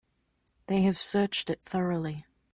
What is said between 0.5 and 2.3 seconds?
They have searched it thoroughly.